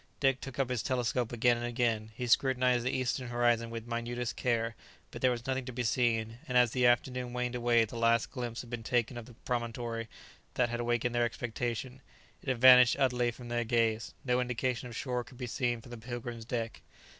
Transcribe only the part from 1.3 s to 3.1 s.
again and again; he scrutinized the